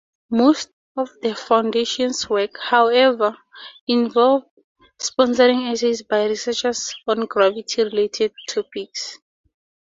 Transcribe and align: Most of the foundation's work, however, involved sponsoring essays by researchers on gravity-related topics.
Most 0.31 0.71
of 0.97 1.11
the 1.21 1.35
foundation's 1.35 2.27
work, 2.27 2.57
however, 2.59 3.37
involved 3.87 4.47
sponsoring 4.97 5.71
essays 5.71 6.01
by 6.01 6.25
researchers 6.25 6.95
on 7.07 7.27
gravity-related 7.27 8.33
topics. 8.49 9.19